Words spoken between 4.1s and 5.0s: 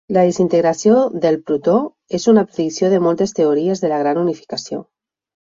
unificació.